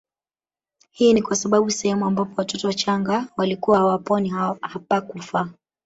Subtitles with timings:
[0.91, 5.49] Hii ni kwa sababu sehemu ambapo watoto wachanga walikuwa hawaponi hapakufaa